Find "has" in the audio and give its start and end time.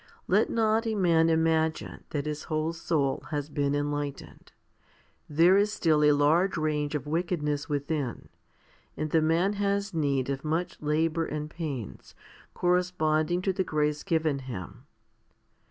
3.29-3.51, 9.61-9.93